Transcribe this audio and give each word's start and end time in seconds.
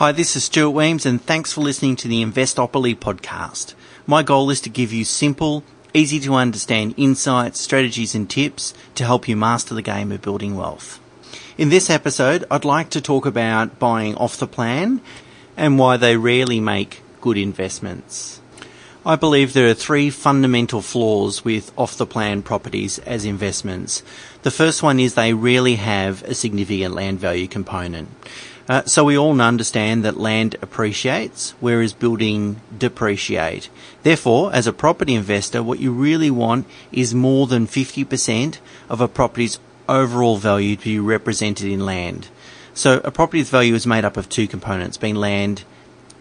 Hi, 0.00 0.12
this 0.12 0.34
is 0.34 0.44
Stuart 0.44 0.70
Wemyss, 0.70 1.04
and 1.04 1.20
thanks 1.20 1.52
for 1.52 1.60
listening 1.60 1.94
to 1.96 2.08
the 2.08 2.24
Investopoly 2.24 2.96
podcast. 2.96 3.74
My 4.06 4.22
goal 4.22 4.48
is 4.48 4.62
to 4.62 4.70
give 4.70 4.94
you 4.94 5.04
simple, 5.04 5.62
easy 5.92 6.18
to 6.20 6.32
understand 6.36 6.94
insights, 6.96 7.60
strategies, 7.60 8.14
and 8.14 8.30
tips 8.30 8.72
to 8.94 9.04
help 9.04 9.28
you 9.28 9.36
master 9.36 9.74
the 9.74 9.82
game 9.82 10.10
of 10.10 10.22
building 10.22 10.56
wealth. 10.56 10.98
In 11.58 11.68
this 11.68 11.90
episode, 11.90 12.46
I'd 12.50 12.64
like 12.64 12.88
to 12.88 13.02
talk 13.02 13.26
about 13.26 13.78
buying 13.78 14.14
off 14.14 14.38
the 14.38 14.46
plan 14.46 15.02
and 15.54 15.78
why 15.78 15.98
they 15.98 16.16
rarely 16.16 16.60
make 16.60 17.02
good 17.20 17.36
investments. 17.36 18.40
I 19.04 19.16
believe 19.16 19.52
there 19.52 19.68
are 19.68 19.74
three 19.74 20.08
fundamental 20.08 20.80
flaws 20.80 21.44
with 21.44 21.72
off 21.76 21.98
the 21.98 22.06
plan 22.06 22.42
properties 22.42 22.98
as 23.00 23.26
investments. 23.26 24.02
The 24.44 24.50
first 24.50 24.82
one 24.82 24.98
is 24.98 25.12
they 25.12 25.34
rarely 25.34 25.76
have 25.76 26.22
a 26.22 26.34
significant 26.34 26.94
land 26.94 27.18
value 27.18 27.48
component. 27.48 28.08
Uh, 28.70 28.84
so 28.84 29.02
we 29.02 29.18
all 29.18 29.40
understand 29.40 30.04
that 30.04 30.16
land 30.16 30.54
appreciates, 30.62 31.56
whereas 31.58 31.92
building 31.92 32.60
depreciate. 32.78 33.68
Therefore, 34.04 34.54
as 34.54 34.68
a 34.68 34.72
property 34.72 35.16
investor, 35.16 35.60
what 35.60 35.80
you 35.80 35.90
really 35.90 36.30
want 36.30 36.68
is 36.92 37.12
more 37.12 37.48
than 37.48 37.66
50% 37.66 38.58
of 38.88 39.00
a 39.00 39.08
property's 39.08 39.58
overall 39.88 40.36
value 40.36 40.76
to 40.76 40.84
be 40.84 41.00
represented 41.00 41.66
in 41.66 41.84
land. 41.84 42.28
So 42.72 43.00
a 43.02 43.10
property's 43.10 43.50
value 43.50 43.74
is 43.74 43.88
made 43.88 44.04
up 44.04 44.16
of 44.16 44.28
two 44.28 44.46
components, 44.46 44.96
being 44.96 45.16
land 45.16 45.64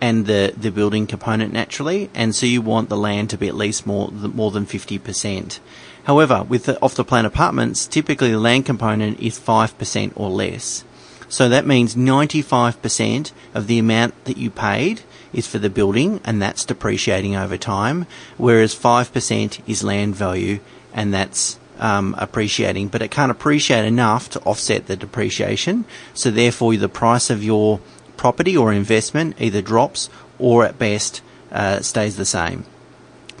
and 0.00 0.24
the, 0.24 0.54
the 0.56 0.70
building 0.70 1.06
component 1.06 1.52
naturally, 1.52 2.08
and 2.14 2.34
so 2.34 2.46
you 2.46 2.62
want 2.62 2.88
the 2.88 2.96
land 2.96 3.28
to 3.28 3.36
be 3.36 3.48
at 3.48 3.56
least 3.56 3.86
more, 3.86 4.10
more 4.10 4.50
than 4.52 4.64
50%. 4.64 5.58
However, 6.04 6.44
with 6.48 6.64
the 6.64 6.80
off 6.80 6.94
the 6.94 7.04
plan 7.04 7.26
apartments, 7.26 7.86
typically 7.86 8.30
the 8.30 8.38
land 8.38 8.64
component 8.64 9.20
is 9.20 9.38
5% 9.38 10.12
or 10.16 10.30
less. 10.30 10.84
So 11.28 11.48
that 11.48 11.66
means 11.66 11.94
95% 11.94 13.32
of 13.54 13.66
the 13.66 13.78
amount 13.78 14.24
that 14.24 14.38
you 14.38 14.50
paid 14.50 15.02
is 15.32 15.46
for 15.46 15.58
the 15.58 15.70
building 15.70 16.20
and 16.24 16.40
that's 16.40 16.64
depreciating 16.64 17.36
over 17.36 17.56
time, 17.56 18.06
whereas 18.38 18.74
5% 18.74 19.60
is 19.66 19.84
land 19.84 20.16
value 20.16 20.60
and 20.94 21.12
that's 21.12 21.58
um, 21.78 22.14
appreciating, 22.18 22.88
but 22.88 23.02
it 23.02 23.10
can't 23.10 23.30
appreciate 23.30 23.84
enough 23.84 24.30
to 24.30 24.40
offset 24.40 24.86
the 24.86 24.96
depreciation. 24.96 25.84
So 26.14 26.30
therefore 26.30 26.76
the 26.76 26.88
price 26.88 27.30
of 27.30 27.44
your 27.44 27.80
property 28.16 28.56
or 28.56 28.72
investment 28.72 29.36
either 29.40 29.62
drops 29.62 30.10
or 30.38 30.64
at 30.64 30.78
best 30.78 31.20
uh, 31.52 31.80
stays 31.80 32.16
the 32.16 32.24
same. 32.24 32.64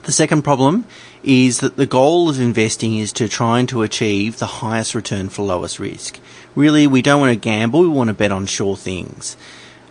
The 0.04 0.12
second 0.12 0.42
problem 0.42 0.86
is 1.22 1.60
that 1.60 1.76
the 1.76 1.86
goal 1.86 2.28
of 2.28 2.40
investing 2.40 2.96
is 2.96 3.12
to 3.14 3.28
try 3.28 3.58
and 3.58 3.68
to 3.68 3.82
achieve 3.82 4.38
the 4.38 4.46
highest 4.46 4.94
return 4.94 5.28
for 5.28 5.42
lowest 5.42 5.78
risk. 5.78 6.18
Really, 6.54 6.86
we 6.86 7.02
don't 7.02 7.20
want 7.20 7.32
to 7.32 7.38
gamble, 7.38 7.80
we 7.80 7.88
want 7.88 8.08
to 8.08 8.14
bet 8.14 8.32
on 8.32 8.46
sure 8.46 8.76
things. 8.76 9.36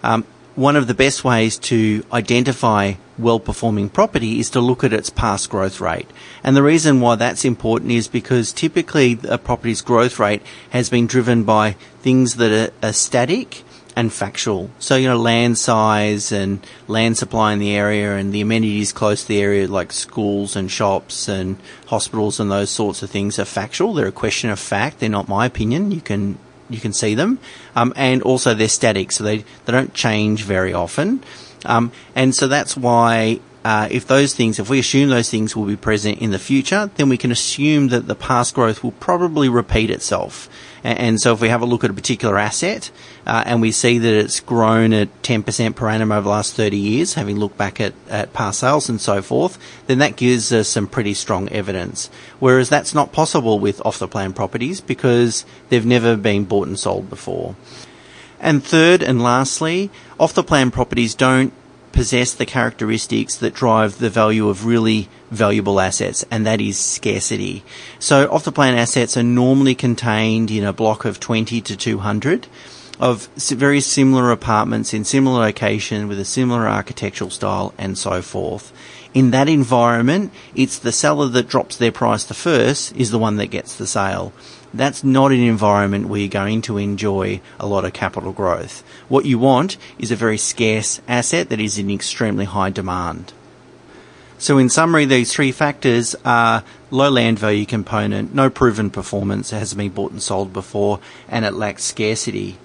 Um, 0.04 0.26
one 0.56 0.76
of 0.76 0.88
the 0.88 0.96
best 0.96 1.24
ways 1.24 1.58
to 1.58 2.04
identify 2.12 2.94
well 3.18 3.40
performing 3.40 3.90
property 3.90 4.40
is 4.40 4.50
to 4.50 4.60
look 4.60 4.84
at 4.84 4.92
its 4.92 5.10
past 5.10 5.52
growth 5.52 5.80
rate. 5.80 6.10
And 6.44 6.56
the 6.56 6.64
reason 6.64 7.00
why 7.00 7.16
that's 7.16 7.46
important 7.46 7.92
is 7.92 8.08
because 8.08 8.52
typically 8.52 9.20
a 9.30 9.38
property's 9.38 9.82
growth 9.82 10.18
rate 10.18 10.42
has 10.72 10.90
been 10.90 11.06
driven 11.06 11.44
by 11.44 11.74
things 12.02 12.36
that 12.36 12.52
are, 12.52 12.88
are 12.88 12.94
static 12.94 13.64
and 13.98 14.14
factual. 14.14 14.70
So, 14.78 14.96
you 14.96 15.08
know, 15.08 15.18
land 15.18 15.58
size 15.58 16.32
and 16.32 16.64
land 16.88 17.18
supply 17.18 17.52
in 17.52 17.58
the 17.58 17.76
area 17.76 18.16
and 18.16 18.32
the 18.32 18.42
amenities 18.42 18.94
close 18.94 19.24
to 19.24 19.28
the 19.28 19.42
area, 19.42 19.68
like 19.68 19.92
schools 19.92 20.56
and 20.56 20.70
shops 20.70 21.28
and 21.28 21.58
hospitals 21.88 22.40
and 22.40 22.52
those 22.52 22.70
sorts 22.70 23.02
of 23.02 23.10
things, 23.10 23.40
are 23.40 23.46
factual. 23.46 23.96
They're 23.96 24.08
a 24.08 24.12
question 24.12 24.52
of 24.52 24.60
fact. 24.60 25.00
They're 25.00 25.10
not 25.10 25.28
my 25.28 25.48
opinion. 25.48 25.92
You 25.92 26.02
can 26.02 26.38
you 26.70 26.80
can 26.80 26.94
see 26.94 27.16
them, 27.16 27.40
um, 27.76 27.92
and 27.96 28.22
also 28.22 28.54
they're 28.54 28.68
static, 28.68 29.12
so 29.12 29.24
they 29.24 29.38
they 29.38 29.72
don't 29.72 29.96
change 29.96 30.44
very 30.44 30.74
often. 30.74 31.24
Um, 31.66 31.92
and 32.14 32.36
so 32.36 32.48
that's 32.48 32.78
why 32.78 33.40
uh, 33.66 33.88
if 33.90 34.06
those 34.06 34.36
things, 34.36 34.60
if 34.60 34.70
we 34.70 34.78
assume 34.78 35.10
those 35.10 35.32
things 35.32 35.56
will 35.56 35.66
be 35.66 35.76
present 35.76 36.20
in 36.20 36.30
the 36.30 36.40
future, 36.40 36.92
then 36.98 37.10
we 37.10 37.18
can 37.18 37.32
assume 37.32 37.88
that 37.88 38.06
the 38.06 38.16
past 38.16 38.54
growth 38.54 38.84
will 38.84 38.92
probably 38.92 39.50
repeat 39.50 39.90
itself. 39.90 40.48
And, 40.84 41.20
so 41.20 41.34
if 41.34 41.42
we 41.42 41.50
have 41.50 41.62
a 41.62 41.66
look 41.66 41.84
at 41.84 41.90
a 41.90 41.94
particular 41.94 42.38
asset 42.38 42.92
uh, 43.26 43.44
and 43.46 43.62
we 43.62 43.72
see 43.72 43.98
that 43.98 44.14
it's 44.14 44.40
grown 44.40 44.94
at 44.94 45.22
10% 45.24 45.76
per 45.76 45.90
annum 45.90 46.12
over 46.12 46.24
the 46.24 46.30
last 46.30 46.56
30 46.56 46.78
years, 46.78 47.16
having 47.16 47.38
looked 47.38 47.58
back 47.58 47.82
at, 47.82 47.94
at 48.10 48.34
past 48.34 48.60
sales 48.60 48.88
and 48.88 49.02
so 49.02 49.22
forth, 49.22 49.58
then 49.88 49.98
that 50.00 50.16
gives 50.16 50.52
us 50.54 50.68
some 50.68 50.88
pretty 50.88 51.14
strong 51.14 51.50
evidence. 51.50 52.10
Whereas 52.40 52.70
that's 52.70 52.94
not 52.94 53.12
possible 53.12 53.60
with 53.60 53.84
off 53.86 54.00
the 54.00 54.08
plan 54.08 54.34
properties 54.34 54.82
because 54.82 55.46
they've 55.70 55.86
never 55.86 56.16
been 56.16 56.46
bought 56.46 56.68
and 56.68 56.80
sold 56.80 57.10
before. 57.10 57.56
And 58.40 58.64
third 58.64 59.02
and 59.02 59.22
lastly, 59.22 59.90
off 60.20 60.34
the 60.34 60.44
plan 60.44 60.72
properties 60.72 61.16
don't 61.16 61.54
possess 61.98 62.36
the 62.36 62.46
characteristics 62.46 63.38
that 63.38 63.56
drive 63.56 63.98
the 63.98 64.08
value 64.08 64.50
of 64.50 64.68
really 64.68 65.10
valuable 65.32 65.80
assets, 65.80 66.24
and 66.30 66.46
that 66.46 66.62
is 66.62 66.78
scarcity. 66.78 67.64
So 67.98 68.30
off 68.30 68.44
the 68.44 68.52
plan 68.52 68.78
assets 68.78 69.18
are 69.18 69.24
normally 69.24 69.74
contained 69.74 70.52
in 70.52 70.64
a 70.64 70.72
block 70.72 71.06
of 71.06 71.20
20 71.20 71.60
to 71.60 71.76
200 71.76 72.46
of 73.00 73.26
very 73.36 73.82
similar 73.82 74.32
apartments 74.32 74.94
in 74.94 75.06
similar 75.06 75.40
location 75.40 76.08
with 76.08 76.20
a 76.20 76.26
similar 76.26 76.68
architectural 76.68 77.32
style 77.32 77.74
and 77.80 77.98
so 77.98 78.22
forth. 78.22 78.72
In 79.16 79.32
that 79.32 79.50
environment, 79.50 80.32
it's 80.54 80.78
the 80.78 80.92
seller 80.92 81.28
that 81.30 81.48
drops 81.48 81.78
their 81.78 81.92
price 81.92 82.24
the 82.24 82.36
first 82.36 82.96
is 82.96 83.10
the 83.10 83.18
one 83.18 83.38
that 83.38 83.48
gets 83.48 83.76
the 83.76 83.88
sale. 83.88 84.34
That's 84.78 85.04
not 85.04 85.32
an 85.32 85.40
environment 85.40 86.08
where 86.08 86.20
you're 86.20 86.30
going 86.30 86.62
to 86.64 86.78
enjoy 86.78 87.42
a 87.60 87.68
lot 87.68 87.86
of 87.86 87.94
capital 87.94 88.32
growth. 88.32 88.84
What 89.10 89.26
you 89.26 89.40
want 89.40 89.78
is 89.98 90.12
a 90.12 90.16
very 90.16 90.38
scarce 90.38 91.02
asset 91.08 91.50
that 91.50 91.60
is 91.60 91.78
in 91.78 91.90
extremely 91.90 92.46
high 92.46 92.70
demand. 92.70 93.34
So 94.38 94.60
in 94.60 94.70
summary, 94.70 95.06
these 95.06 95.34
three 95.34 95.52
factors 95.52 96.16
are 96.24 96.64
low 96.92 97.10
land 97.10 97.40
value 97.40 97.66
component, 97.66 98.36
no 98.36 98.52
proven 98.52 98.92
performance, 98.92 99.52
it 99.52 99.58
hasn't 99.58 99.80
been 99.80 99.92
bought 99.92 100.12
and 100.12 100.22
sold 100.22 100.54
before, 100.54 101.00
and 101.28 101.44
it 101.44 101.56
lacks 101.56 101.84
scarcity. 101.84 102.58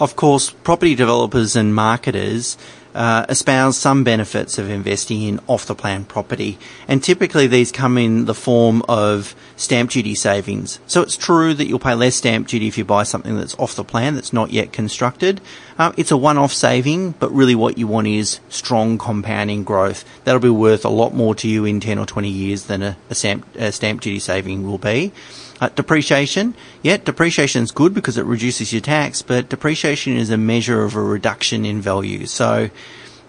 Of 0.00 0.16
course, 0.16 0.50
property 0.50 0.96
developers 0.96 1.54
and 1.54 1.72
marketers 1.72 2.58
uh, 2.94 3.26
espouse 3.28 3.76
some 3.76 4.04
benefits 4.04 4.58
of 4.58 4.70
investing 4.70 5.22
in 5.22 5.40
off 5.46 5.66
the 5.66 5.74
plan 5.74 6.04
property, 6.04 6.58
and 6.88 7.02
typically 7.02 7.46
these 7.46 7.72
come 7.72 7.98
in 7.98 8.24
the 8.26 8.34
form 8.34 8.82
of 8.88 9.34
stamp 9.56 9.90
duty 9.90 10.14
savings. 10.14 10.80
So 10.86 11.02
it's 11.02 11.16
true 11.16 11.54
that 11.54 11.66
you'll 11.66 11.78
pay 11.78 11.94
less 11.94 12.16
stamp 12.16 12.48
duty 12.48 12.68
if 12.68 12.78
you 12.78 12.84
buy 12.84 13.02
something 13.02 13.36
that's 13.36 13.54
off 13.56 13.76
the 13.76 13.84
plan 13.84 14.14
that's 14.14 14.32
not 14.32 14.50
yet 14.50 14.72
constructed. 14.72 15.40
Uh, 15.78 15.92
it's 15.96 16.10
a 16.10 16.16
one 16.16 16.38
off 16.38 16.52
saving, 16.52 17.12
but 17.12 17.32
really 17.32 17.54
what 17.54 17.78
you 17.78 17.86
want 17.86 18.06
is 18.06 18.40
strong 18.48 18.98
compounding 18.98 19.64
growth. 19.64 20.04
That'll 20.24 20.40
be 20.40 20.48
worth 20.48 20.84
a 20.84 20.90
lot 20.90 21.14
more 21.14 21.34
to 21.36 21.48
you 21.48 21.64
in 21.64 21.80
10 21.80 21.98
or 21.98 22.06
20 22.06 22.28
years 22.28 22.64
than 22.64 22.82
a, 22.82 22.96
a, 23.10 23.14
stamp, 23.14 23.46
a 23.56 23.72
stamp 23.72 24.00
duty 24.00 24.18
saving 24.18 24.64
will 24.64 24.78
be. 24.78 25.12
Uh, 25.60 25.68
depreciation, 25.70 26.54
yeah, 26.82 26.96
depreciation 26.96 27.62
is 27.62 27.70
good 27.70 27.94
because 27.94 28.18
it 28.18 28.24
reduces 28.24 28.72
your 28.72 28.80
tax, 28.80 29.22
but 29.22 29.48
depreciation 29.48 30.16
is 30.16 30.28
a 30.30 30.36
measure 30.36 30.82
of 30.82 30.96
a 30.96 31.00
reduction 31.00 31.64
in 31.64 31.80
value. 31.80 32.26
So 32.26 32.70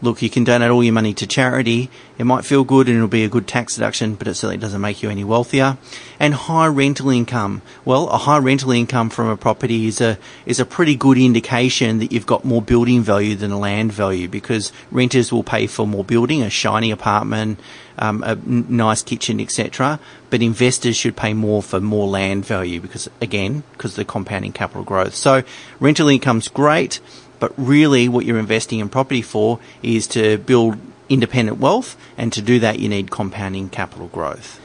look, 0.01 0.21
you 0.21 0.29
can 0.29 0.43
donate 0.43 0.69
all 0.69 0.83
your 0.83 0.93
money 0.93 1.13
to 1.13 1.27
charity. 1.27 1.89
It 2.17 2.25
might 2.25 2.45
feel 2.45 2.63
good 2.63 2.87
and 2.87 2.97
it'll 2.97 3.07
be 3.07 3.23
a 3.23 3.29
good 3.29 3.47
tax 3.47 3.75
deduction, 3.75 4.15
but 4.15 4.27
it 4.27 4.35
certainly 4.35 4.57
doesn't 4.57 4.81
make 4.81 5.03
you 5.03 5.09
any 5.09 5.23
wealthier. 5.23 5.77
And 6.19 6.33
high 6.33 6.67
rental 6.67 7.09
income. 7.09 7.61
Well, 7.83 8.07
a 8.09 8.17
high 8.17 8.37
rental 8.37 8.71
income 8.71 9.09
from 9.09 9.27
a 9.27 9.37
property 9.37 9.87
is 9.87 10.01
a, 10.01 10.17
is 10.45 10.59
a 10.59 10.65
pretty 10.65 10.95
good 10.95 11.17
indication 11.17 11.99
that 11.99 12.11
you've 12.11 12.25
got 12.25 12.45
more 12.45 12.61
building 12.61 13.01
value 13.01 13.35
than 13.35 13.59
land 13.59 13.91
value 13.91 14.27
because 14.27 14.71
renters 14.91 15.31
will 15.31 15.43
pay 15.43 15.67
for 15.67 15.87
more 15.87 16.03
building, 16.03 16.41
a 16.41 16.49
shiny 16.49 16.91
apartment, 16.91 17.59
um, 17.97 18.23
a 18.23 18.35
nice 18.35 19.01
kitchen, 19.01 19.39
etc. 19.39 19.99
But 20.29 20.41
investors 20.41 20.95
should 20.95 21.15
pay 21.15 21.33
more 21.33 21.63
for 21.63 21.79
more 21.79 22.07
land 22.07 22.45
value 22.45 22.81
because, 22.81 23.09
again, 23.21 23.63
because 23.71 23.91
of 23.91 23.97
the 23.97 24.05
compounding 24.05 24.51
capital 24.51 24.83
growth. 24.83 25.15
So 25.15 25.43
rental 25.79 26.09
income's 26.09 26.47
great. 26.47 26.99
But 27.45 27.53
really, 27.57 28.09
what 28.09 28.25
you're 28.25 28.39
investing 28.39 28.79
in 28.79 28.89
property 28.89 29.21
for 29.21 29.59
is 29.83 30.07
to 30.07 30.39
build 30.39 30.79
independent 31.09 31.59
wealth, 31.59 31.95
and 32.17 32.33
to 32.33 32.41
do 32.41 32.57
that, 32.57 32.79
you 32.79 32.89
need 32.89 33.11
compounding 33.11 33.69
capital 33.69 34.07
growth. 34.07 34.59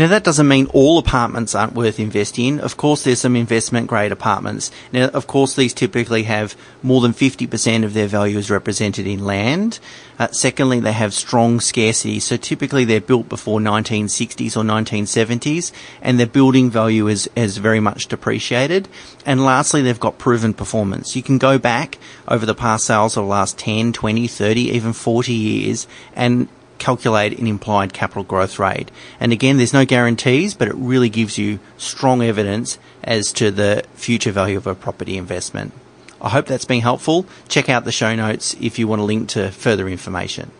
Now 0.00 0.06
that 0.06 0.24
doesn't 0.24 0.48
mean 0.48 0.64
all 0.72 0.96
apartments 0.96 1.54
aren't 1.54 1.74
worth 1.74 2.00
investing 2.00 2.46
in. 2.46 2.60
Of 2.60 2.78
course, 2.78 3.04
there's 3.04 3.20
some 3.20 3.36
investment 3.36 3.86
grade 3.86 4.12
apartments. 4.12 4.70
Now, 4.94 5.08
of 5.08 5.26
course, 5.26 5.54
these 5.54 5.74
typically 5.74 6.22
have 6.22 6.56
more 6.82 7.02
than 7.02 7.12
50% 7.12 7.84
of 7.84 7.92
their 7.92 8.06
value 8.06 8.38
is 8.38 8.50
represented 8.50 9.06
in 9.06 9.22
land. 9.22 9.78
Uh, 10.18 10.28
secondly, 10.28 10.80
they 10.80 10.92
have 10.92 11.12
strong 11.12 11.60
scarcity. 11.60 12.18
So 12.18 12.38
typically 12.38 12.86
they're 12.86 13.02
built 13.02 13.28
before 13.28 13.60
1960s 13.60 14.56
or 14.56 14.62
1970s 14.62 15.70
and 16.00 16.18
their 16.18 16.26
building 16.26 16.70
value 16.70 17.06
is, 17.06 17.28
is 17.36 17.58
very 17.58 17.80
much 17.80 18.08
depreciated. 18.08 18.88
And 19.26 19.44
lastly, 19.44 19.82
they've 19.82 20.00
got 20.00 20.16
proven 20.16 20.54
performance. 20.54 21.14
You 21.14 21.22
can 21.22 21.36
go 21.36 21.58
back 21.58 21.98
over 22.26 22.46
the 22.46 22.54
past 22.54 22.86
sales 22.86 23.18
of 23.18 23.24
the 23.24 23.28
last 23.28 23.58
10, 23.58 23.92
20, 23.92 24.26
30, 24.26 24.60
even 24.62 24.94
40 24.94 25.34
years 25.34 25.86
and 26.16 26.48
calculate 26.80 27.38
an 27.38 27.46
implied 27.46 27.92
capital 27.92 28.24
growth 28.24 28.58
rate. 28.58 28.90
And 29.20 29.32
again, 29.32 29.56
there's 29.56 29.72
no 29.72 29.84
guarantees, 29.84 30.54
but 30.54 30.66
it 30.66 30.74
really 30.74 31.08
gives 31.08 31.38
you 31.38 31.60
strong 31.76 32.22
evidence 32.22 32.78
as 33.04 33.32
to 33.34 33.52
the 33.52 33.84
future 33.94 34.32
value 34.32 34.56
of 34.56 34.66
a 34.66 34.74
property 34.74 35.16
investment. 35.16 35.72
I 36.20 36.30
hope 36.30 36.46
that's 36.46 36.64
been 36.64 36.82
helpful. 36.82 37.26
Check 37.48 37.68
out 37.68 37.84
the 37.84 37.92
show 37.92 38.14
notes 38.16 38.56
if 38.60 38.78
you 38.78 38.88
want 38.88 39.00
a 39.00 39.04
link 39.04 39.28
to 39.30 39.50
further 39.52 39.88
information. 39.88 40.50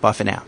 Bye 0.00 0.12
for 0.12 0.24
now. 0.24 0.44